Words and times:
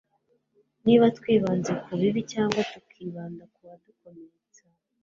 niba 0.85 1.05
twibanze 1.17 1.71
ku 1.83 1.91
bibi 1.99 2.21
cyangwa 2.31 2.59
tukibanda 2.71 3.43
ku 3.53 3.59
wadukomeretsa 3.67 4.63